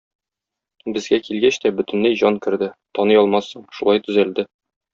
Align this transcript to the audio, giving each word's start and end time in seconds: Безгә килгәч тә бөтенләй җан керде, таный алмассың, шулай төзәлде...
Безгә 0.95 1.19
килгәч 1.27 1.59
тә 1.65 1.71
бөтенләй 1.81 2.19
җан 2.23 2.41
керде, 2.47 2.71
таный 3.01 3.21
алмассың, 3.21 3.69
шулай 3.81 4.05
төзәлде... 4.09 4.49